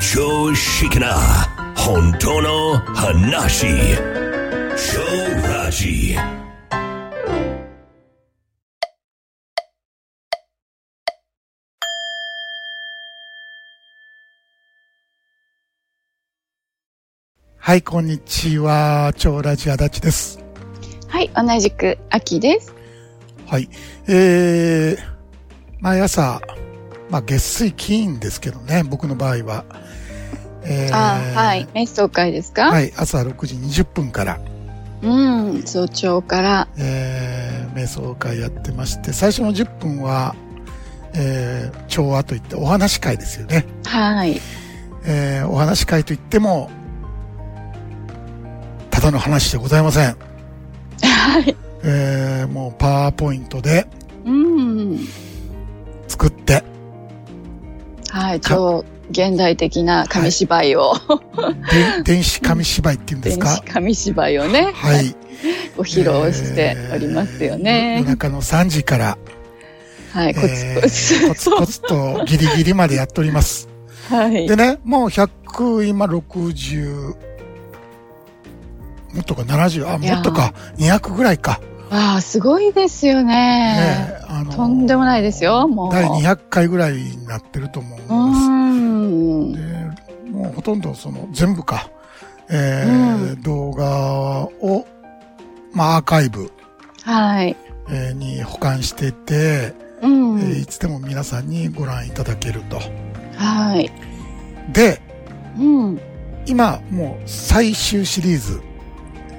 [0.00, 1.14] 常識な
[1.76, 3.66] 本当の話
[4.76, 5.00] 超
[5.48, 6.16] ラジ
[17.56, 19.12] はい、こんにちは。
[19.16, 20.38] 超ラジアダチです。
[21.08, 22.74] はい、同じく秋です。
[23.46, 23.68] はい。
[24.08, 24.98] えー、
[25.80, 26.40] 毎朝、
[27.10, 29.64] まあ月水金ですけどね、僕の場合は。
[30.64, 34.40] えーあはい、瞑想会ですか、はい、朝6時20分から、
[35.04, 36.68] うん、早朝から。
[36.78, 40.34] えー、瞑想会やってまして、最初の10分は、
[41.14, 43.66] えー、調和といってお話会ですよね。
[43.84, 44.40] はい。
[45.04, 46.70] えー、お話会といっても、
[48.90, 50.16] ただの話でございません。
[51.02, 51.54] はい。
[51.82, 53.86] えー、もうパワーポイントで
[54.24, 54.98] うん。
[56.08, 56.64] 作って、
[58.14, 60.94] はい、超現代的な紙芝居を、
[61.72, 65.16] で電子紙芝居っていうんです電か子紙芝居をね、はい。
[65.76, 68.10] ご披露しておりますよえーね夜。
[68.10, 69.18] 中の3時から、
[70.12, 71.14] はい、コツえコツ。
[71.24, 73.68] ーコツコツとギリギリまでやっております。
[74.08, 74.54] はいで。
[74.54, 77.14] ね、もう100、今60、
[79.14, 81.60] もっとか70、あ、もっとか、200ぐらいか。
[81.96, 83.34] ああ、すごいですよね。
[83.34, 85.92] ね、あのとんでもないですよ、もう。
[85.92, 89.64] 第200回ぐらいになってると思うんうです。
[89.64, 89.94] ん。
[90.24, 91.88] でもうほとんどその全部か、
[92.50, 94.86] えーう動画を、
[95.72, 96.50] まあアーカイブ、
[97.04, 97.56] はい。
[97.88, 100.40] えーに保管してて、うん。
[100.40, 102.80] えーいつでも皆さんにご覧いただけると。
[103.36, 103.88] はい。
[104.72, 105.00] で、
[105.58, 106.00] うん。
[106.46, 108.60] 今もう最終シリーズ、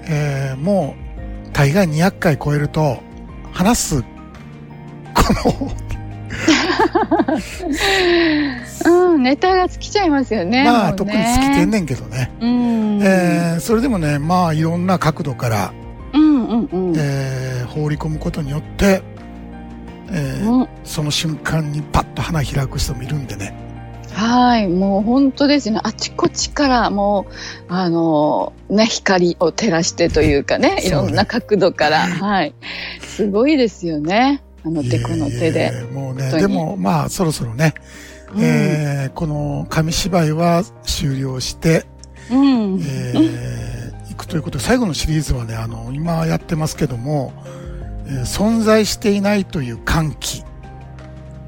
[0.08, 1.05] えーもう
[1.56, 3.02] 大概200回超えると
[3.54, 4.08] 話す、こ
[8.86, 10.66] の、うん、ネタが尽きちゃいますよね。
[10.66, 12.30] まあね特に尽きてんねんけどね。
[12.42, 13.02] うん。
[13.02, 15.74] えーそれでもね、まあいろんな角度から、
[16.14, 16.94] うんうんうん。
[16.98, 19.02] えー放り込むことによって、
[20.12, 23.65] えーうんその瞬間にパッと花開く人もいるんでね。
[24.26, 25.80] はい、もう本当ですね。
[25.84, 27.28] あちこちからも
[27.70, 32.54] う、あの、ね、光を照らしてというかね、いろんな角度から、 はい。
[33.02, 34.42] すごいですよね。
[34.64, 35.72] あの手この手で。
[35.74, 37.76] えもうね、でもまあそろそろね、
[38.34, 41.86] うんえーこの紙芝居は終了して、
[42.32, 42.82] うん。
[42.82, 47.34] えーいくということで、最後のシリーズはね、あの、今やってますけども、
[48.08, 50.44] えー存在していないという歓喜。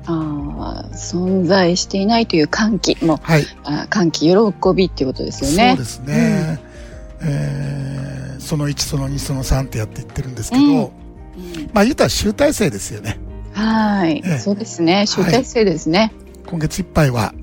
[0.07, 2.97] ああ、存在していないという歓喜。
[3.03, 3.45] もう、はい。
[3.65, 4.35] あ歓喜、喜
[4.73, 5.75] びっていうことですよね。
[5.75, 6.59] そうですね。
[7.21, 10.91] えーその1、その2、その3ってやっていってるんですけど、うん
[11.73, 13.19] まあ言うたら集大成ですよね。
[13.53, 15.05] はい、ええそうですね。
[15.05, 16.13] 集大成ですね。
[16.47, 17.33] 今月いっぱいは、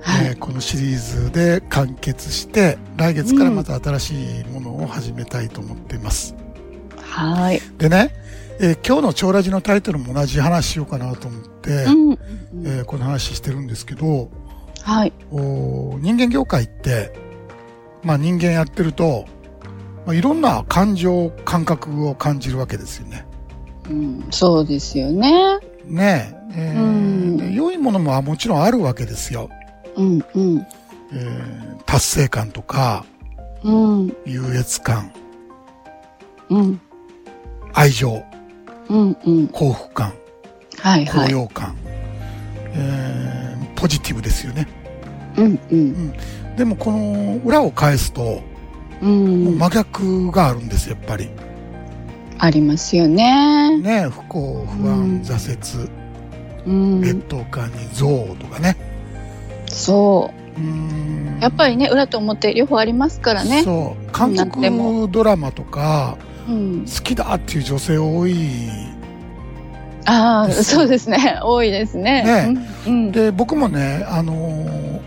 [0.00, 0.26] はい。
[0.26, 6.34] えーこのシリーズで完結して、来月からまた新しいものを始めたいと思っています。
[6.98, 7.60] はい。
[7.78, 8.14] でね、
[8.58, 12.18] えー今日の超ラジのタイトルも同じ話しようかなと思って、うん。
[12.64, 14.30] えーこの話してるんですけど、
[14.82, 15.12] はい。
[15.30, 17.12] お人間業界って、
[18.02, 19.26] まあ人間やってると、
[20.06, 23.26] まあ、いろんな感情、感覚を感じるわけですよね。
[23.90, 25.58] うん、そうですよね。
[25.84, 26.36] ねえ。
[26.58, 29.50] えーうんで良いものももちろんあるわけですよ。
[29.96, 30.66] うん、うん。
[31.12, 33.04] えー達成感とか、
[33.62, 35.12] うん、優越感、
[36.50, 36.80] うん、
[37.72, 38.24] 愛情、
[38.88, 39.48] うん、うん。
[39.48, 40.12] 幸福感、
[40.78, 41.32] はい、高はい。
[41.32, 41.76] 揚感、
[42.74, 43.36] えー
[43.76, 44.66] ポジティブですよね。
[45.36, 46.12] うん、うん、
[46.56, 48.42] でもこの裏を返すと、
[49.02, 49.58] うん。
[49.58, 51.28] 真逆があるんですよ、やっぱり。
[52.38, 53.78] ありますよね。
[53.78, 55.90] ね不幸、不うん安、挫折、
[56.66, 57.00] うん。
[57.02, 58.76] 劣等感に憎悪とかね。
[59.66, 60.46] そう。
[61.42, 63.62] やっぱりね、裏と表両方ありますからね。
[63.62, 64.10] そう。
[64.10, 66.35] 韓国ドラマとか、うん。
[66.46, 68.34] 好きだっていう女性多い。
[70.06, 71.38] ああ、そうですね。
[71.42, 72.22] 多いですね。
[72.54, 72.92] ねうん。
[72.92, 73.12] うん。
[73.12, 75.00] で、僕もね、あのー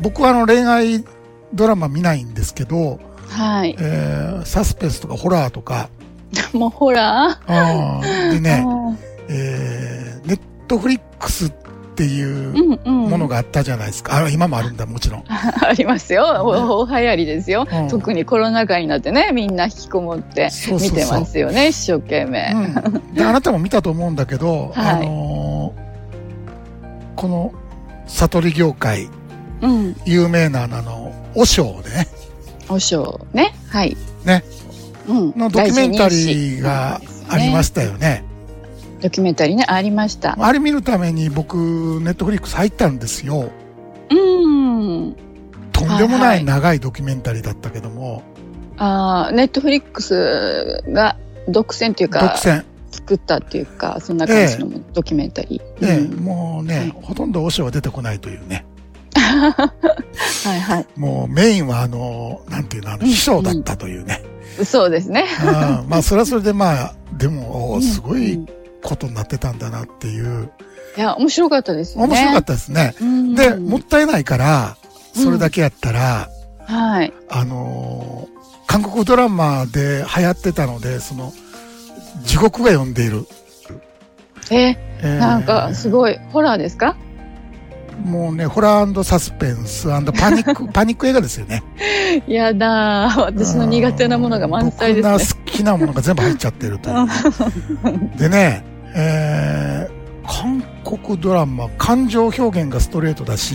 [0.00, 1.04] 僕はあの恋愛
[1.52, 3.74] ドラマ見ないんですけど、はい。
[3.80, 5.88] えーサスペンスとかホラーとか、
[6.52, 7.30] もうほら。
[7.46, 8.96] あーであね、ー
[9.30, 11.50] えーネットフリックス
[11.98, 13.10] っていううんうん。
[13.10, 14.24] ものがあったじゃないですか。
[14.24, 15.24] あ今もあるんだ、もちろん。
[15.28, 16.24] ありますよ。
[16.44, 22.52] おお流行りですよ、うん特にコロナ禍になってね、みんな引きこもって見てますよね、一生懸命。
[22.54, 25.88] うん、であなたも見たと思うんだけど、 はいあのー
[27.16, 27.52] この
[28.06, 29.08] 悟り業界
[29.60, 29.96] うん。
[30.04, 32.06] 有名なあの和尚でね
[32.68, 33.52] お尚ね。
[33.70, 33.96] はい。
[34.24, 34.44] ね。
[35.08, 35.32] うん。
[35.36, 38.27] のドキュメンタリーがありまししたよねた。
[39.00, 40.36] ドキュメンタリーね、ありました。
[40.38, 41.56] あれ見るために僕
[42.02, 43.50] ネットフリックス入ったんですよ
[44.10, 44.28] うん。
[44.78, 45.16] うん。
[45.72, 48.22] とんでもはないい長いドキュメンタリーだったけども、
[48.76, 51.16] ああ、ネットフリックスが
[51.48, 52.64] 独占っていうか、独占。
[52.90, 55.86] 作ったっていうか、そんな感じのドキュメンタリー。
[55.86, 58.64] ね、うんもうね、はいほとんどオショは出てこないというね。
[59.14, 60.86] はいはい。
[60.96, 64.22] もうメインはあの、なんていうの、あの、秘書だったというね。
[64.64, 65.26] そうですね。
[65.42, 65.44] う
[65.86, 68.46] んまあ、それはそれでまあ、でも、おすごいうん
[68.82, 70.50] ことになってたんだなっていう。
[70.96, 72.08] いや、面白かったですよね。
[72.08, 72.94] 面白かったですね。
[73.00, 74.76] うんで、もったいないから、
[75.14, 76.28] それだけやったら、
[76.64, 77.12] はい。
[77.28, 78.38] あのー
[78.70, 81.32] 韓国ドラマで流行ってたので、その、
[82.24, 83.26] 地獄が呼んでいる。
[84.50, 86.94] え、えーなんか、すごい、ホラーですか？
[88.04, 91.62] もうね、ホラーサスペンスパニック、 パニック映画ですよね。
[92.26, 95.18] やだー私の苦手なものが満載ですね。
[95.58, 98.16] きなものが全部入っちゃってるという。
[98.16, 98.64] でね、
[98.94, 103.54] えー、韓国ドラマ、感情表現がストレートだし、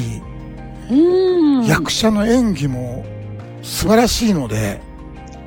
[0.91, 1.65] うん。
[1.65, 3.05] 役者の演技も
[3.61, 4.81] 素晴らしいので、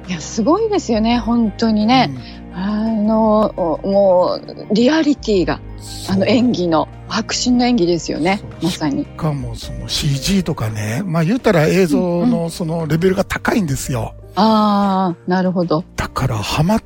[0.09, 2.11] いや、すごいですよね、本当にね。
[2.55, 5.61] あの、おもう、リアリティが、
[6.09, 9.05] うん、あの演技の、迫真の演技ですよねまさに。
[9.05, 14.15] しかもその CG とかね、まあ言ったら映像のそのレベルが高いんですよ。
[14.37, 15.85] ああ、なるほど。
[15.97, 16.83] だからハマっ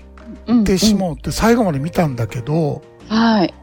[0.47, 3.55] うんてしまうって最後まで見たんだけど、うんはい。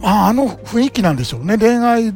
[0.00, 1.56] まああの雰囲気なんでしょうね。
[1.58, 2.14] 恋愛の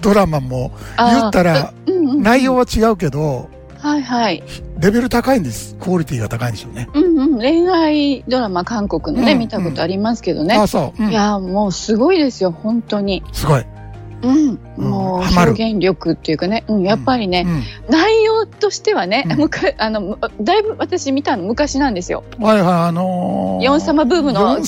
[0.00, 3.48] ドラマも言ったら、うんうん内容は違うけど、
[3.78, 4.42] はいはい。
[4.78, 5.74] レベル高いんです。
[5.80, 6.88] クオリティが高いんでしょうね。
[6.94, 7.38] うんうん。
[7.38, 10.54] 恋愛ドラマ、韓国のね、うん見たことありますけどね。
[10.54, 13.24] あそう、うんいや、もうすごいですよ、本当に。
[13.32, 13.64] すごい。
[14.22, 14.58] うん。
[14.76, 17.44] もう表現力っていうかね、うん、やっぱりね、
[17.88, 17.90] うん。
[17.92, 19.26] 内容としてはね、
[19.78, 22.24] あの、だいぶ私見たの昔なんですよ。
[22.38, 24.60] はいはい、あのー、ヨン様ブームの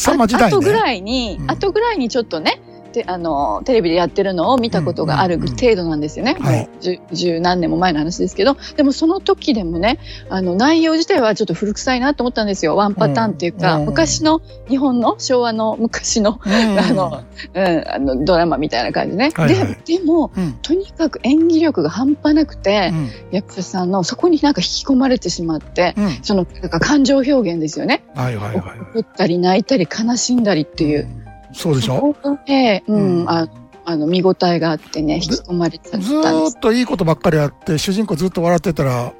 [0.50, 0.56] ね。
[0.56, 1.50] 後ぐらいに、うん。
[1.50, 2.60] 後ぐらいにちょっとね、
[2.94, 6.68] であのテレビでやってるのを見たことがある程度なんですよね、はい。
[6.80, 8.56] 十十何年も前の話ですけど。
[8.76, 9.98] でもその時でもね
[10.30, 12.76] あの内容自体はちょっと古臭いなと思ったんですよ。
[12.76, 13.86] ワンパターンっていうか、うん。
[13.86, 16.78] 昔の日本の昭和の昔の,、うん。
[16.78, 19.76] あのうん、あのドラマみたいな感じね、はいはい。
[19.84, 20.52] ででもうん。
[20.62, 23.10] とにかく演技力が半端なくて、うん。
[23.32, 26.18] 役者さんのそこになんか引き込まれてしまって、うん。
[26.22, 28.04] そのなんか感情表現ですよね。
[28.14, 28.80] はいはいはい。
[28.92, 31.23] 怒ったり泣いたり悲しんだりっていう。
[31.54, 31.60] うん。
[31.60, 32.14] そうでしょ？
[32.46, 33.48] で、うん、うんあ
[33.86, 36.14] あの、見応えがあってね、引き込まれちゃったんず
[36.56, 39.12] っといいことばっかりあって、主人公ずっと笑ってたら、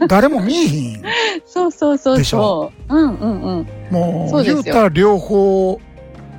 [0.08, 1.02] 誰も見えひん。
[1.46, 2.94] そうそうそうでしそう。
[2.94, 3.66] うんうんうん。
[3.90, 5.78] もう、そう言うたら両方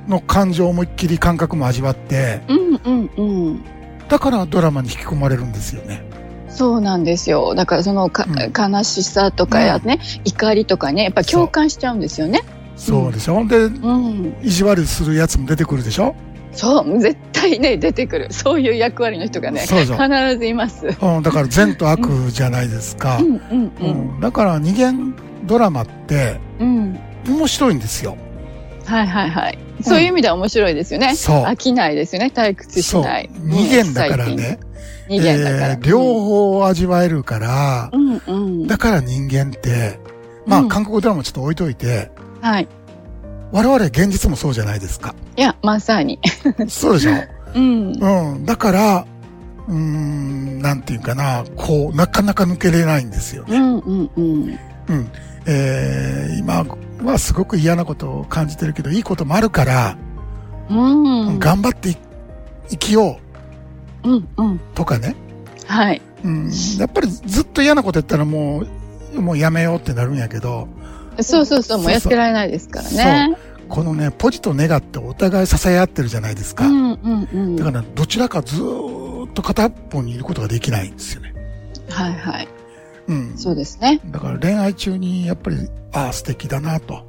[0.08, 3.22] の感情思いっきり感覚も味わって、うんうんう
[3.52, 3.64] ん。
[4.08, 6.02] だからドラマに引き込まれるんですよね。
[6.48, 7.54] そうなんですよ。
[7.54, 12.40] だからそのか、うん悲しさとかやね、怒りとかね、やっぱ共感しちゃうんですよね。
[12.76, 14.34] そうでしょ、で、うん。
[14.42, 16.14] 意地悪するやつも出てくるでしょ？
[16.52, 18.28] そう、絶対ね、出てくる。
[18.30, 19.60] そういう役割の人がね。
[19.60, 19.86] 必
[20.38, 20.86] ずいます。
[21.00, 23.22] うん、だから善と悪じゃないですかう。
[23.22, 23.40] んうんう。
[23.80, 25.14] うんん、だから二元
[25.44, 26.98] ドラマってうん。
[27.26, 28.16] 面白いんですよ。
[28.84, 29.58] はいはいはい。
[29.82, 31.14] そういう意味では面白いですよね。
[31.14, 32.30] そう飽きないですよね。
[32.34, 33.02] 退屈しそう。
[33.02, 33.30] ない。
[33.38, 34.58] 二元だからね。
[35.08, 35.68] 二元だから。
[35.68, 38.32] えー両方味わえるから、うんう
[38.64, 38.66] ん。
[38.66, 39.98] だから人間って、
[40.46, 42.10] まあ、うん韓国ドラマちょっと置いといて、
[42.42, 42.68] はい。
[43.52, 45.14] 我々現実もそうじゃないですか。
[45.36, 46.18] いや、まさに。
[46.68, 47.12] そうでしょ？
[47.54, 47.92] うん。
[48.00, 48.44] うん。
[48.46, 49.06] だから、
[49.68, 53.56] うーん、なんていうかな、こう、なかなか抜けれないんですよね。
[53.56, 54.58] うんうんうん。
[54.88, 55.08] うん。
[55.46, 56.64] えー、今
[57.04, 59.96] はすごく嫌なことを感じてるけど、いいこともあるから、
[60.70, 60.74] う
[61.32, 61.38] ん。
[61.38, 61.96] 頑張ってい
[62.70, 63.18] 生きよ
[64.04, 64.60] ううんうん。
[64.74, 65.14] とかね。
[65.66, 66.00] はい。
[66.24, 66.50] うん。
[66.78, 68.64] やっぱりずっと嫌なことやったらも
[69.14, 70.68] う、もうやめようってなるんやけど、
[71.20, 73.36] そうそうそう、もうやってられないですからね。
[73.68, 76.66] このね、ポジとネガってお互い支え合ってるじゃないですか。
[76.66, 77.56] うんうんうん。
[77.56, 81.34] だから、どちらかずーっと片方にいることができないんですよね。
[81.88, 82.48] はいはい。
[83.08, 83.32] うん。
[83.36, 84.00] そうですね。
[84.06, 85.56] だから恋愛中にやっぱり、
[85.92, 87.06] ああ、素敵だなと。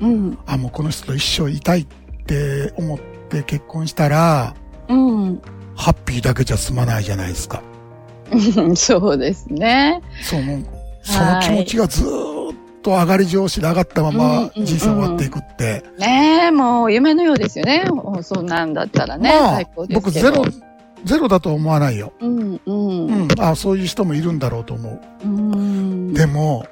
[0.00, 0.38] うん。
[0.46, 1.86] あもうこの人と一生いたいっ
[2.26, 2.98] て思っ
[3.28, 4.54] て結婚したら、
[4.88, 5.40] うん。
[5.74, 7.62] ハッピーだけじゃ済まないじゃないですか。
[8.74, 10.00] そうですね。
[10.22, 10.62] その、
[11.02, 12.25] その気持ちがずーっ
[12.86, 15.82] と上がり上司で上がったまうんまうんうん人生終わっていくって。
[15.98, 17.84] ねえ、もう夢のようですよね。
[17.90, 19.28] おそんなんだったらね。
[19.28, 20.30] まあ最高、ですけど。
[20.32, 20.66] 僕ゼロ、
[21.04, 22.12] ゼロだとは思わないよ。
[22.20, 23.06] うんうん。
[23.06, 23.28] うん。
[23.40, 25.00] あそういう人もいるんだろうと思う。
[25.24, 26.14] うん。
[26.14, 26.64] でも、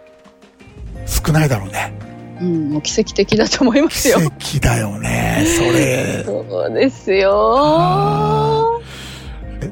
[1.06, 1.92] 少ないだろうね。
[2.40, 4.18] うん、もう奇跡的だと思いますよ。
[4.38, 5.44] 奇跡だよね。
[5.46, 6.22] それ。
[6.24, 8.80] そうですよ。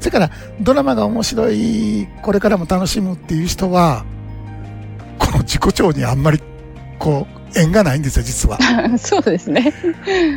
[0.01, 0.31] だから、
[0.61, 4.05] ドラマが面白い、これからも楽しむっていう人は、
[5.53, 6.41] 自己調にあんまり、
[6.99, 8.59] こう、縁がないんですよ、実は。
[8.97, 9.75] そうですね。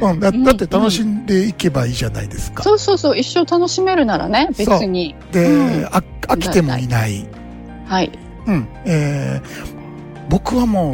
[0.01, 2.63] うん、だだって楽しんでいけばいいじゃないですか。
[2.63, 5.15] そうそうそう、一生楽しめるならね、別に。
[5.31, 7.25] で、うんあ飽きてもいない。
[7.85, 8.11] はい。
[8.47, 8.67] うん。
[8.85, 9.75] えー
[10.27, 10.93] 僕はも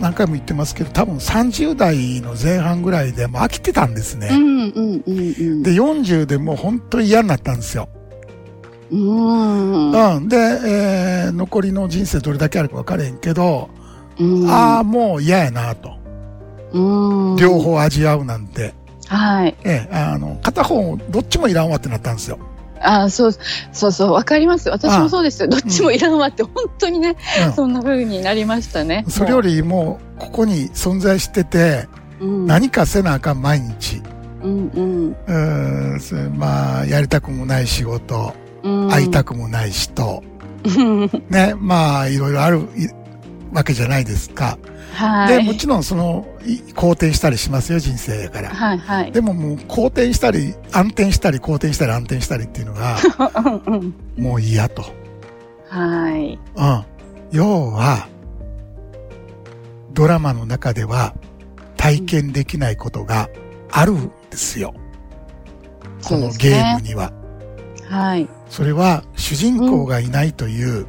[0.00, 4.28] 何回も言ってますけど、多分30代の前半ぐらいでもう飽きてたんですね。
[4.30, 5.62] うんうんうんうん。
[5.62, 7.88] で、40でもう本当に嫌になったんですよ。
[8.90, 10.16] うーん。
[10.16, 10.28] うん。
[10.28, 13.70] で、えー残りの人生どれだけあるか分からへんけど、
[14.18, 15.92] うんああ、もう嫌やなと。
[16.72, 17.36] うん。
[17.36, 17.58] 両。
[17.60, 18.74] 方味わうなんて。
[19.06, 19.56] はい。
[19.64, 22.38] ええあの、片方、どっちもいらんわってなったんですよ。
[22.82, 23.32] あーそう、
[23.72, 24.70] そうそう、わかります。
[24.70, 25.48] 私もそうですよ。
[25.48, 27.16] どっちもいらんわって、本当にね、
[27.46, 29.04] うんそんな風になりましたね。
[29.08, 31.88] それよりも、ここに存在してて、
[32.20, 34.02] うん、何かせなあかん毎日。
[34.42, 38.49] うんうんうーんまあ、やりたくもない仕事、うん。
[38.62, 40.22] 会いたくもない人、
[40.64, 41.10] うん。
[41.28, 42.88] ね、まあ、いろいろあるい
[43.52, 44.58] わけじゃないですか。
[44.94, 45.38] はい。
[45.38, 48.50] で、もちろんその、い好転したりしますよ、人生やから。
[48.50, 49.12] はいはい。
[49.12, 52.96] でももう、好転したり、暗転したり、好転したり、暗転したりっていうのが、
[53.66, 54.84] うんうんもう嫌と。
[55.68, 56.38] はい。
[56.56, 56.84] うん。
[57.30, 58.08] 要は、
[59.92, 61.14] ドラマの中では
[61.76, 63.28] 体験できないことが
[63.70, 64.74] あるんですよ。
[66.04, 67.12] このゲームには。
[67.90, 68.28] はい。
[68.48, 70.86] それは主人公がいないという、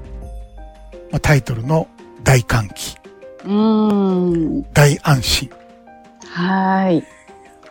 [1.11, 1.87] まあ、タイトルの
[2.23, 2.95] 大歓喜、
[3.43, 4.63] うーん。
[4.73, 5.49] 大安心。
[6.29, 7.03] はい。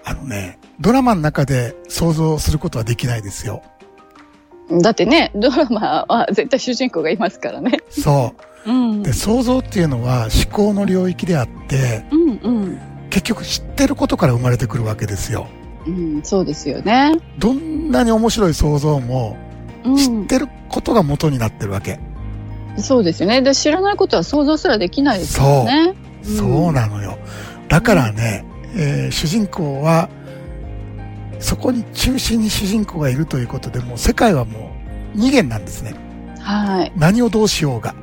[0.04, 3.62] あのね、ドラマの中で想像することはできないですよ。
[4.82, 7.78] だってね、ドラマは絶対主人公がいますからね。
[7.88, 8.34] そ
[8.66, 8.72] うう。
[8.72, 9.02] ん。
[9.02, 12.80] で、想像っていうのは思考の領域であって、うんうん。
[13.10, 15.48] 結局知ってることから生まれてくるわけですよ。
[15.86, 17.16] うん、そうですよね。
[17.38, 19.36] どんなに面白い想像も
[19.84, 19.96] うん。
[19.96, 21.98] 知ってることが元になってるわけ。
[22.76, 23.42] そうですよね。
[23.42, 25.94] で、知らないことは想像すらできないですよね。
[25.94, 27.18] うんそうなのよ。
[27.68, 28.44] だからね、
[28.76, 30.10] えー主人公は、
[31.38, 34.70] そこに中心に主人公がいるということでもう世界はも
[35.14, 35.94] う二元なんですね。
[36.40, 36.92] はい。
[36.96, 37.94] 何をどうしようが。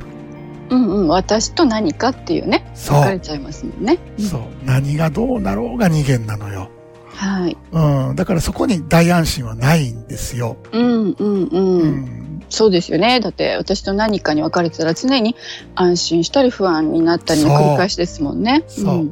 [0.69, 1.07] うんうん。
[1.07, 2.69] 私と何かっていうね。
[2.73, 2.97] そう。
[2.97, 3.99] 分かれちゃいますもんね。
[4.17, 4.41] うんそう。
[4.65, 6.71] 何がどうなろうが二元なのよ。
[7.17, 7.57] はい。
[7.71, 8.15] うん。
[8.15, 10.57] だからそこに大安心はないんですよ。
[10.71, 11.49] うんうんう。
[11.51, 12.43] うんん。
[12.49, 13.19] そうですよね。
[13.19, 15.35] だって私と何かに分かれてたら常に
[15.75, 18.63] 安心したり不安になったりの繰り返しですもんね。
[18.67, 19.09] そうん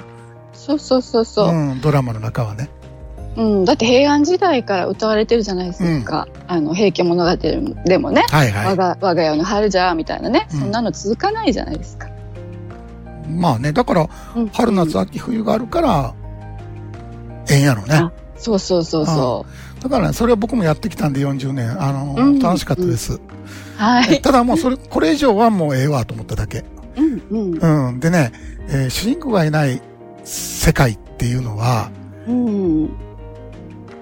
[0.53, 1.49] そうそうそうそう。
[1.49, 1.81] うん。
[1.81, 2.69] ドラマの中はね。
[3.37, 6.27] うん、だって平安時代から歌われてるじゃないですか。
[6.47, 7.35] あの、平家物語
[7.85, 8.65] でもね、はいはい。
[8.67, 12.07] 我が、我が家の春じゃ、みたいなね、うんそんなの続かないじゃないですか。
[13.27, 16.13] まあね、だから、うん春夏秋冬があるから、
[17.49, 17.95] ええんやろね。
[17.95, 19.45] あそうそうそうそ
[19.81, 21.81] だから、ね、それは僕もやってきたんで40年。
[21.81, 23.13] あの、うん楽しかったです。
[23.13, 23.19] う。
[23.77, 24.21] はい。
[24.21, 26.63] ただもうそれ、これ以上はもうええわと思っただけ。
[26.97, 27.89] うんうん。
[27.89, 27.99] うん。
[27.99, 28.31] でね、
[28.67, 29.81] えー主人公がいない
[30.23, 31.91] 世界っていうのは、
[32.27, 32.89] うん。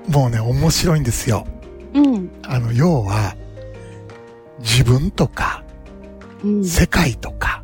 [0.07, 1.45] もうね、面白いんですよ。
[1.93, 2.29] うん。
[2.43, 3.35] あの、要は、
[4.59, 5.63] 自分とか、
[6.43, 6.65] うん。
[6.65, 7.63] 世界とか、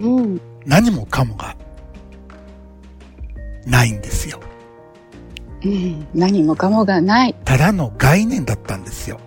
[0.00, 0.40] うん。
[0.66, 1.56] 何もかもが、
[3.66, 4.40] ないんですよ。
[5.64, 6.06] うん。
[6.14, 7.34] 何もかもがない。
[7.44, 9.18] ただの概念だったんですよ。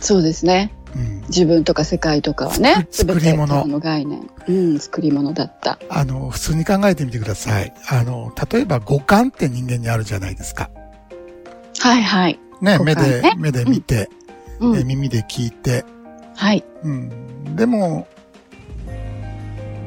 [0.00, 0.72] そうですね。
[0.94, 1.20] うん。
[1.28, 2.86] 自分とか世界とかはね。
[2.90, 4.30] 作り物の概念。
[4.48, 5.78] うん、作り物だった。
[5.90, 7.72] あの、普通に考えてみてください。
[7.88, 10.70] あの、例えば五感って人間にあるじゃないですか。
[11.80, 12.38] はいはい。
[12.60, 14.08] ね、五目で、目で見て、
[14.60, 14.76] うん。
[14.78, 15.84] え耳で聞いて、
[16.34, 16.64] はい。
[16.82, 17.56] うん。
[17.56, 18.06] でも、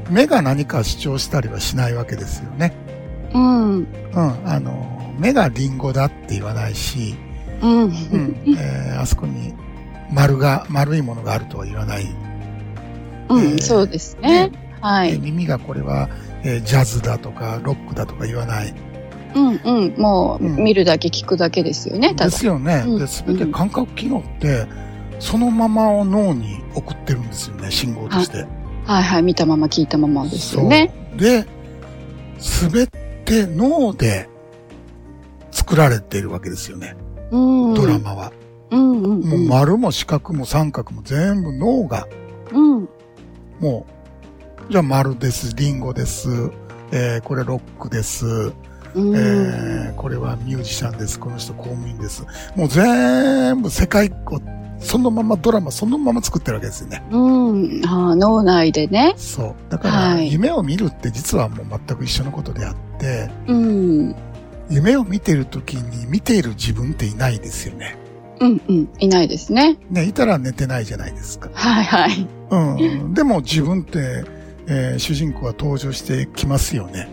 [0.09, 2.73] 目が何か主張したりはしないわけですよね。
[3.33, 3.77] うん。
[3.77, 3.87] うん。
[4.45, 7.15] あの、目がリンゴだって言わないし、
[7.61, 7.81] うん。
[7.83, 7.89] うん。
[8.57, 9.53] えーあそこに
[10.11, 12.05] 丸が、丸いものがあるとは言わない。
[13.29, 14.51] うん、えーそうですね。
[14.81, 15.19] はえーい。
[15.19, 16.09] 耳がこれは、
[16.43, 18.73] えージャズだとか、ロックだとか言わない。
[19.35, 19.93] うんうん。
[19.97, 22.13] もう、うん見るだけ聞くだけですよね。
[22.13, 22.83] ですよね。
[22.85, 24.65] うんで、すべて感覚機能って、
[25.19, 28.45] そのままを脳に送ってるんですよね、信号として。
[28.85, 29.23] はいはい。
[29.23, 30.91] 見たまま聞いたままですよね。
[31.15, 31.45] で、
[32.39, 34.27] すべて脳で
[35.71, 36.97] 作られているわけですよね、
[37.31, 37.73] うん。
[37.73, 37.97] ドラ。
[37.97, 38.33] マは。
[38.71, 39.29] うんうんうん。
[39.29, 42.09] もう丸も四角も三角も全部脳が、
[42.51, 42.89] うん。
[43.61, 43.87] も
[44.67, 46.27] う、じゃあ丸です、リンゴです、
[46.91, 49.15] えー、これロックです、うん。
[49.15, 52.25] えー、これはミュージシャンです、この人公務員です。
[52.57, 54.41] もう全部世界を、
[54.81, 57.01] そのままドラマそのまま作ってるわけですよね。
[57.11, 57.81] うん。
[57.85, 59.13] あー脳内でね。
[59.15, 59.71] そう。
[59.71, 64.15] だから、はい夢を見るって実はもう全く一緒のことであって、うん。
[64.71, 67.97] 夢を見てる時に見ている自分っていないですよね。
[68.39, 68.89] うんうん。
[68.99, 69.77] いないですね。
[69.89, 71.49] ね、いたら寝てないじゃないですか。
[71.53, 72.27] はいはい。
[72.49, 73.13] うん。
[73.13, 74.23] でも自分って、
[74.67, 77.09] えー主人公は登場してきますよね。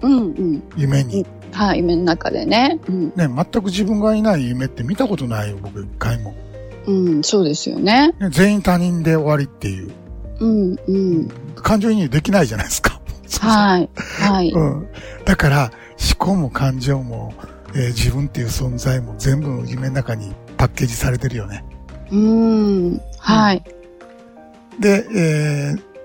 [0.00, 0.62] うんうん。
[0.76, 1.26] 夢に。
[1.52, 2.80] はい、夢の中でね。
[2.88, 3.12] うん。
[3.14, 6.34] ね、全く自分がいない夢って見たことないよ、僕一回も。
[6.86, 8.14] うん、そうですよね。
[8.20, 9.90] ね、全員他人で終わりっていう。
[10.40, 11.28] うんうん。
[11.56, 12.95] 感情移入できないじゃないですか。
[13.40, 13.90] はい。
[13.94, 14.50] はい。
[14.50, 14.88] うん。
[15.24, 17.34] だから、思考も感情も、
[17.74, 21.64] えー自分っていう存在も全部夢の中にパッケージされてるよね。
[22.10, 23.00] うん。
[23.18, 23.64] はい。
[24.80, 25.96] で、えー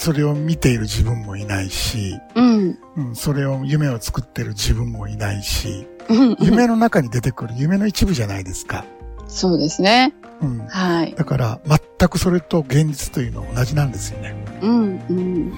[0.00, 2.78] それを見ている自分もいないし、うん。
[2.96, 6.36] うん、それを、夢を作ってる自分もいないし、うん。
[6.38, 8.84] 夢の中に出てくる夢の一部じゃないですか。
[9.26, 10.14] そうですね。
[10.40, 10.58] うん。
[10.68, 11.14] はい。
[11.16, 11.60] だから、
[11.98, 14.36] 全くそれと現実というのは同じなんですよね。
[14.62, 15.52] うんうん。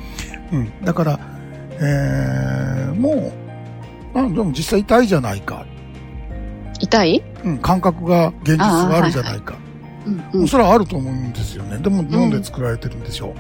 [0.53, 0.85] うん。
[0.85, 1.21] だから、
[1.83, 3.33] えー、も
[4.15, 5.65] う、あ、でも実際痛いじゃないか。
[6.81, 7.23] 痛い？
[7.45, 9.55] うん、感覚が現実があるじゃないか。
[10.33, 11.77] うんそれはあると思うんですよね。
[11.79, 13.35] でも、脳で作られてるんでしょ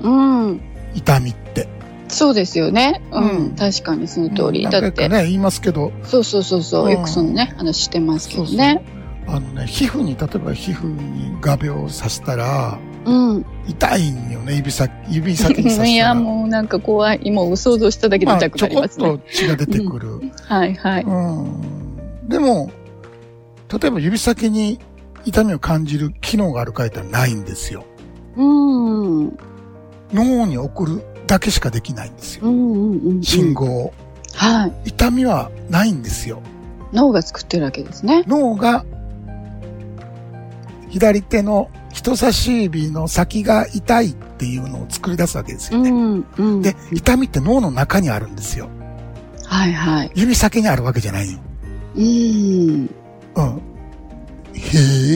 [0.00, 0.46] うん。
[0.46, 0.60] うん。
[0.94, 1.68] 痛みって。
[2.06, 3.02] そうですよね。
[3.10, 3.56] ううんん。
[3.56, 4.64] 確かにその通り。
[4.64, 6.88] うんだって、ね、言いますけど、そうそうそうそうう。
[6.88, 8.56] んよくそのね、話してますけそうそう。
[8.56, 8.82] どね。
[9.26, 12.78] あのね、皮膚に、例えば皮膚に画鋲を刺したら、
[13.08, 13.46] うん。
[13.66, 15.88] 痛いんよね、指先、指先に刺したら。
[15.90, 17.30] いや、もうなんか怖い。
[17.30, 19.08] もう想像しただけで痛くなりますね。
[19.08, 20.20] まあちょこっと血が出てくる。
[20.42, 21.02] はいはい。
[21.02, 22.28] うん。
[22.28, 22.70] でも、
[23.80, 24.78] 例えば指先に
[25.24, 27.84] 痛みを感じる機能があるかいったらないんですよ。
[28.36, 29.18] うん。
[29.18, 29.38] うん
[30.12, 32.46] 脳に送るだけしかできないんですよ。
[32.46, 33.22] うんうん。
[33.22, 33.52] 信。
[33.52, 33.92] 号を。
[34.34, 34.72] はい。
[34.90, 36.40] 痛みはないんですよ。
[36.92, 38.24] 脳が作ってるわけですね。
[38.26, 38.84] 脳が
[40.88, 45.90] 左手の人差し指の先が痛いっていうのを作り出すわけですよね。
[45.90, 46.62] うんうん。
[46.62, 48.68] で、痛みって脳の中にあるんですよ。
[49.44, 50.12] はいはい。
[50.14, 51.40] 指先にあるわけじゃないよ。
[51.96, 52.04] うん。
[52.04, 52.90] うん。
[54.54, 54.68] へ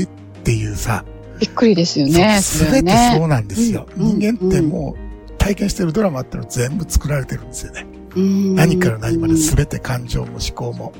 [0.02, 0.08] ーっ
[0.42, 1.04] ていうさ、
[1.38, 2.40] びっくりですよね。
[2.42, 3.86] すべてそうなんですよ。
[3.96, 4.96] うん人間っても
[5.28, 7.86] う体験してるドラマってのは全部作られてるんですよね。
[8.16, 10.92] うん何から何まで全て感情も思考も。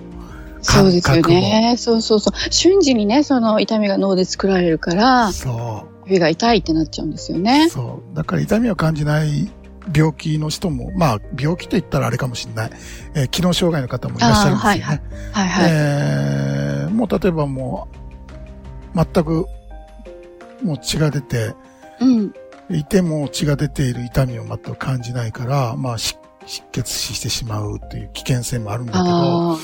[0.63, 1.75] そうですよね。
[1.77, 2.53] そうそうそう。
[2.53, 7.41] 瞬時にね、その痛みが脳で作られるから、そ指が痛いってなっちゃうんですよう。
[7.41, 7.69] ね。
[7.69, 8.17] そう。
[8.17, 9.51] だから痛みを感じない
[9.95, 12.71] 病気の人も、まあ病気と言ったらあれかもしれない。
[13.15, 14.83] えー機能障害の方もいらっしゃるんですよね。
[14.85, 15.71] あーはいはいはい。
[15.71, 17.89] えーもう例えばも
[18.95, 19.47] う、全く、
[20.63, 21.55] もう血が出て、
[22.01, 22.33] うん。
[22.71, 26.17] いても血が出ている痛みを全く感じないから、まあ、し
[26.53, 29.05] 失血死してしまうという危険性もあるんだけど、
[29.55, 29.59] あ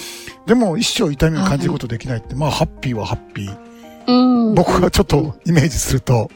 [0.46, 3.53] でも一生痛みを感じることできないって、まあ、ハッピーはハッピー。
[3.53, 3.59] あ。
[4.07, 4.55] うん。
[4.55, 6.31] 僕がちょっとイメージすると、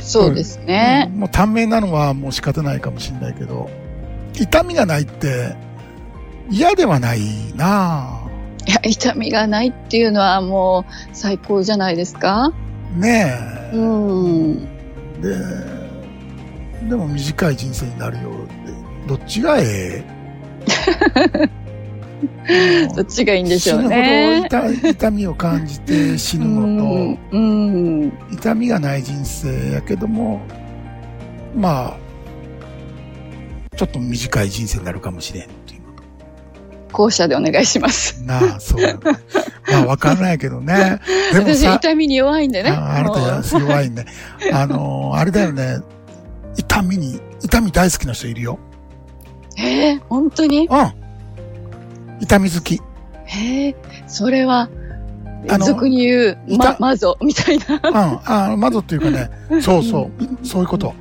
[0.00, 1.08] そうですね。
[1.12, 3.70] うんもう短命なのはもう仕方ないかもしれないけど、
[4.34, 5.54] 痛みがないって
[6.50, 7.20] 嫌ではない
[7.54, 8.26] な
[8.66, 12.52] いや、痛みがないっていうのはもう最高じゃないですか？
[12.96, 13.38] ぁね
[13.72, 13.76] え。
[13.76, 14.64] うん。
[15.22, 15.38] で、
[16.88, 18.41] でも短い人生になるよ
[19.06, 21.52] どっちがええ？
[22.94, 24.48] どっちがいいんでしょう死ぬね。
[24.50, 28.02] ほど痛痛みを感じて死ぬのと、うん。
[28.02, 28.12] うん。
[28.32, 30.40] 痛みがない人生やけども、
[31.56, 35.82] まあ、ちょっと短い人生になるかもしれんっていう
[36.92, 38.22] 後者でお願いします。
[38.22, 39.00] なあ、そう。
[39.70, 41.00] まあ、わかんないけどね。
[41.32, 42.70] でも私さ、痛みに弱いんでね。
[42.70, 44.04] ああなた弱いね。
[44.52, 45.78] あの、あれだよね。
[46.56, 48.58] 痛みに、痛み大好きな人いるよ。
[49.58, 50.66] えー、本当に？
[50.66, 50.92] うん。
[52.20, 52.80] 痛み好き。
[53.26, 53.74] えー、
[54.06, 54.68] それは
[55.48, 57.64] あ、の俗に言う、痛ま、マゾみたいな。
[57.82, 58.52] うん。
[58.52, 60.46] あ窓っていうかね、そうそう。
[60.46, 60.94] そういうこと。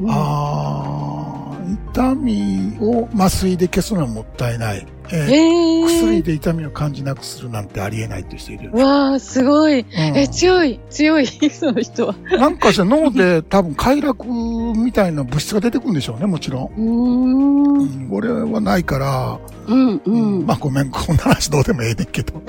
[0.00, 1.56] うんああ、
[1.92, 4.86] 痛みを麻酔で消すのはもったいない。
[5.12, 8.82] えーえー、薬で痛みを感じなくするなんてありえないっていう人いるよね。
[8.82, 9.80] わあ、すごい。
[9.80, 12.14] うんえ、強い、強い、 その人は。
[12.38, 16.64] なんかして脳で多分快楽みたいな物質が出てくるんでしょうね、もちろん。
[16.64, 17.72] うーん。
[17.72, 20.46] ううん、ん、俺はないから、うん。
[20.46, 22.34] まあごめん、こんな話どうでもええねんけど。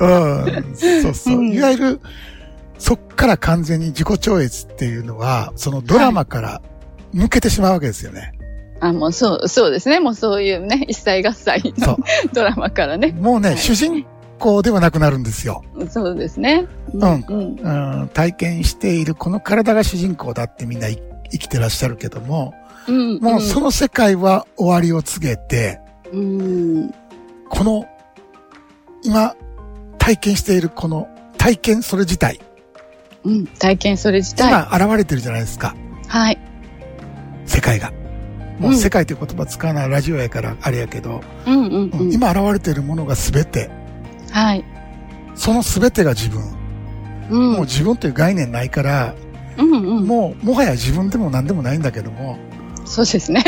[0.00, 1.36] うん、そうそう。
[1.38, 2.00] うんいわゆる、
[2.78, 6.62] そっから完全に自己超越っていうのは、そのドラマから
[7.14, 8.32] 抜けてしまうわけですよね。
[8.80, 10.00] あ、もうそう、そうですね。
[10.00, 11.98] もうそういうね、一切合切その
[12.32, 13.12] ドラマからね。
[13.12, 14.06] もうね、はい主人
[14.38, 15.62] 公ではなくなるんですよ。
[15.90, 16.66] そうですね。
[16.92, 18.00] うんうん。
[18.00, 22.54] うん、体験しているこの体が主人公だってみんな生生きてらっしゃるけども、
[22.88, 23.18] うん。
[23.18, 25.80] もうその世界は終わりを告げて、
[26.12, 26.94] うん。
[27.48, 27.86] この、
[29.04, 29.34] 今、
[29.98, 32.40] 体験しているこの体験それ自体、
[33.24, 33.46] うん。
[33.46, 34.48] 体験それ自体。
[34.48, 35.74] 今現れてるじゃないですか、
[36.08, 36.38] はい。
[37.46, 37.92] 世界が。
[38.60, 42.12] もううん世界という言葉使わないラジオやからあれやけど、うんうんうん。
[42.12, 43.70] 今現れているものが全て、
[44.30, 44.64] はい。
[45.34, 46.42] その全てが自分。
[47.30, 47.52] うん。
[47.52, 49.14] もう自分という概念ないから、
[49.56, 50.06] うんうん。
[50.06, 52.38] もうもはや自分でも何でもないんだけども、
[52.84, 53.42] そうですね。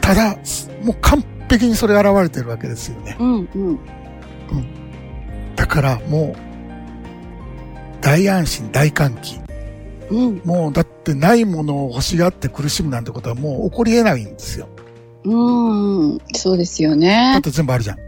[0.00, 0.36] ただ、
[0.82, 3.16] もう完璧にそれ現れてるわけですよね。
[3.20, 3.78] うんうん。
[5.54, 6.36] だからもう、
[8.00, 9.38] 大安心、大歓喜。
[10.10, 10.40] うん。
[10.44, 14.68] もうだってないものを欲しがって苦しむなんてことはもう起こり得ないんですよ。
[15.24, 16.18] うん。
[16.34, 17.40] そうですよだっね。
[17.42, 17.98] て全部あるじゃん。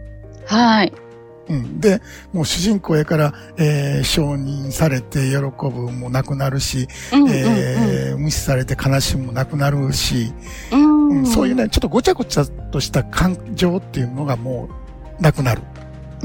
[0.46, 0.92] はい。
[1.48, 1.80] うん。
[1.80, 2.00] で、
[2.32, 10.32] もう主人公やから、えー承認されて喜ぶもなくなるし、うんうんえー無視されて悲しむもなくなるし、
[10.72, 11.08] うん。
[11.10, 14.68] うんそういうね、ちょっとごちゃごちゃとした感情っていうのがも
[15.18, 15.62] うなくなる。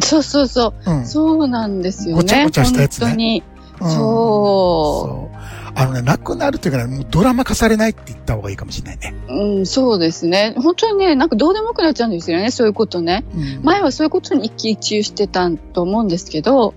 [0.01, 0.91] そうそうそう。
[0.91, 1.05] うん。
[1.05, 2.21] そうなんですよね。
[2.21, 3.43] ごちゃごちゃしたやつね本当に。
[3.81, 5.33] うんそそう。
[5.75, 9.15] あのね、なくなるというかね、もうドラマ化されないって言った方がいいかもしれないね。
[9.27, 9.33] う。
[9.33, 10.53] うん、そうですね。
[10.57, 12.51] 本当にね、なんかどうでもよくなっちゃうんですよね。
[12.51, 13.25] そういうことね。
[13.36, 16.75] うん前はそういうことに一喜一憂してたと思うんですけど、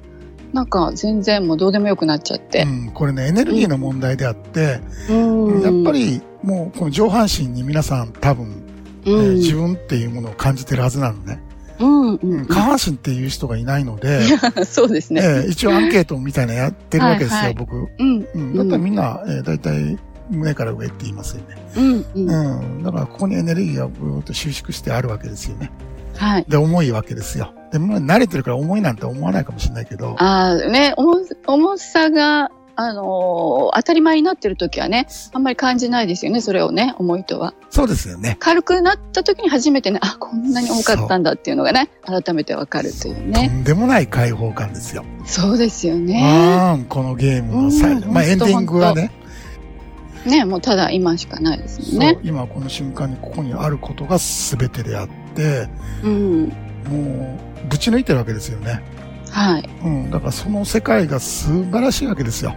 [0.53, 2.67] なんか全然もうどうでもよくなっちゃってう。
[2.67, 4.81] ん、これね、エネルギーの問題であって、
[5.11, 5.63] うん。
[5.63, 8.63] やっぱ、りもうこの上半身に皆さん多分、
[9.05, 9.35] えーうん。
[9.35, 11.43] 自分っていうものを感じてるはずなのね。
[11.79, 12.47] うん、ううんん。
[12.47, 14.21] 下半身っていう人がいないので、
[14.65, 15.21] そうですね。
[15.23, 17.77] えー一応アンケートみたいなのやってるわけですよ、はいはい僕。
[17.77, 19.99] うん、うん、だったらみんな、えー、大体
[20.31, 21.57] 胸から上って言いますよね。
[21.77, 22.61] うん、うん。
[22.61, 22.83] うん。
[22.83, 25.71] だからここにエネルギーがぐーっと収縮してあるわけですよね。
[26.17, 26.45] はい。
[26.49, 27.53] で、重いわけですよ。
[27.73, 37.55] で、もう慣れてるから重いなんて思わないかもしれないけど、ああ、ね、重重さが、あのー当たり前になってる時はね、あんまり感じないですよね、それをね、重いとは。
[37.71, 38.37] そうですよね。
[38.39, 43.49] 軽くなった時に初めてね、あ、こんなに重かったんだっていうのがね、改めてわかるというとね。
[43.49, 45.05] んでもない開放感ですよ。
[45.25, 46.85] そうですよね。
[46.89, 48.07] このゲームの最後。
[48.07, 49.11] うんまあエンディングはね、
[50.27, 52.19] ね、もうただ今しかないですもそうんね。
[52.23, 55.69] 今この瞬間にここにあることが全てであって、
[56.03, 56.49] うん。
[56.89, 58.83] もうぶち抜いてるわけですよね。
[59.31, 59.69] はい。
[59.85, 60.11] うん。
[60.11, 62.55] だからその世界が素晴らしいわけですよ。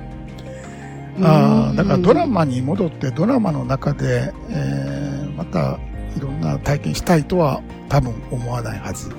[1.24, 5.80] ああ、だからドラマに戻ってドラマの中で、えー、また
[6.16, 9.10] いろんな体験したいとは多分思わないはず。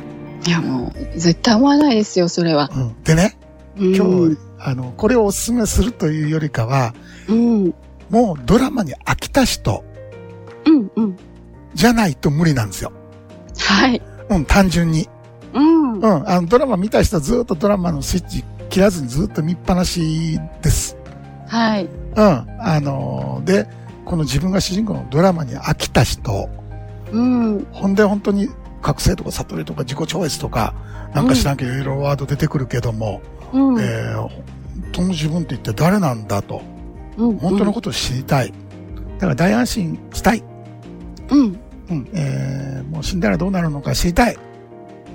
[0.47, 2.71] いや、もう、絶対思わないですよ、それは。
[2.75, 3.03] うん。
[3.03, 3.37] でね、
[3.79, 6.95] うん今日、あの、これをお勧めするというよりかは、
[7.29, 7.75] うん。
[8.09, 9.85] もうドラマに飽きた人
[10.67, 11.17] うん、うん。
[11.75, 12.93] じゃないと無理なんですよ。
[13.59, 14.03] はい。
[14.29, 15.09] うん、単純に。
[15.53, 15.93] うん。
[15.95, 20.97] うん、あの、ドラマ見た人はずっとドラマのスイッチ切らずにずっと見っぱなしです。
[21.51, 21.85] はい。
[21.85, 22.47] うん。
[22.61, 23.67] あのーで、
[24.05, 26.49] この自分が主人公のドラマに飽きた人、
[27.11, 27.67] うん。
[27.73, 28.49] ほんで本当に
[28.83, 30.75] 覚醒とか悟りとか自己超越とか、
[31.13, 33.21] なんか知らんけどいろいろワード出てくるけども、
[33.53, 33.81] うん。
[33.81, 34.31] えー、本
[34.93, 36.63] 当の自分って一体誰なんだと、
[37.17, 38.53] うん本当のことを知りたい。
[39.19, 40.45] だから大安心したい。
[41.31, 41.61] うん。
[41.91, 42.09] うん。
[42.15, 44.37] えー、もう死んだらどうなるのか知りたい。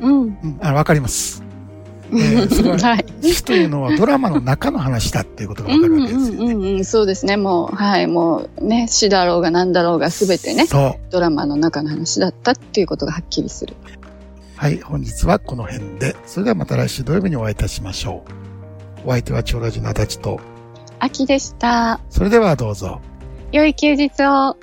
[0.01, 0.21] うん。
[0.23, 0.59] うん。
[0.61, 1.44] あ、わかります。
[2.11, 3.05] えーそれははい。
[3.21, 6.37] 死というのはドラマの中の話だっていうことがわかるわけですよね。
[6.37, 7.37] うんうんうんうん、そうですね。
[7.37, 11.11] もう、はい、もうね、死だろうが何だろうが全てね、そう。
[11.11, 13.75] ドラマの中の話だったっていうことがはっきりする。
[14.55, 16.15] はい、本日はこの辺で。
[16.25, 18.23] それではまた来週土曜日にお会いいたしましょ
[19.05, 19.07] う。
[19.07, 20.39] お相手は長ラジの足立と、
[20.99, 21.99] 秋でした。
[22.09, 23.01] それではどうぞ。
[23.51, 24.57] 良い休日を。